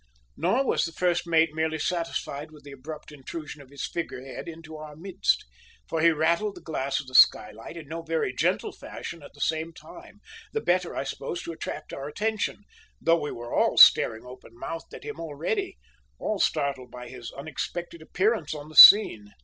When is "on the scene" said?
18.55-19.29